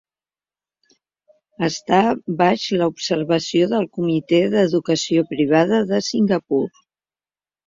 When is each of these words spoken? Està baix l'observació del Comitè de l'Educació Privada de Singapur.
Està 1.67 1.99
baix 2.39 2.63
l'observació 2.83 3.69
del 3.75 3.85
Comitè 3.99 4.41
de 4.55 4.65
l'Educació 4.65 5.27
Privada 5.35 5.83
de 5.95 6.01
Singapur. 6.09 6.65